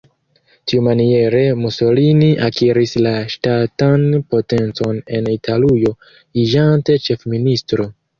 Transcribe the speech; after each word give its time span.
Tiumaniere 0.69 1.41
Mussolini 1.65 2.29
akiris 2.47 2.93
la 3.07 3.11
ŝtatan 3.33 4.05
potencon 4.31 4.97
en 5.19 5.29
Italujo 5.35 5.93
iĝante 6.45 6.97
ĉefministro. 7.09 7.87